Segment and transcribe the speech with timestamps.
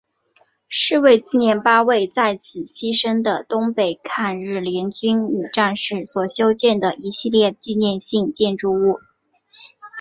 [0.67, 8.97] 是为纪念八位在此牺牲的东北抗日联军女战士所修建的一系列纪念性建筑物。